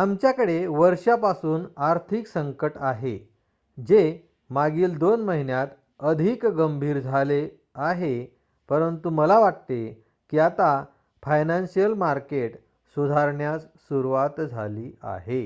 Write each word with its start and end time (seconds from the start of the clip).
आमच्याकडे 0.00 0.66
वर्षापासून 0.66 1.66
आर्थिक 1.76 2.26
संकट 2.26 2.72
आहे 2.76 3.18
जे 3.78 4.02
मागील 4.50 4.96
2 4.98 5.24
महिन्यांत 5.24 5.68
अधिक 6.00 6.46
गंभीर 6.46 7.00
झाले 7.00 7.48
आहे 7.74 8.14
परंतु 8.68 9.10
मला 9.10 9.38
वाटते 9.38 9.84
की 10.32 10.38
आता 10.38 10.84
फायनान्शिअल 11.22 11.92
मार्केट 11.92 12.56
सुधारण्यास 12.96 13.62
सुरुवात 13.62 14.40
झाली 14.40 14.90
आहे 15.02 15.45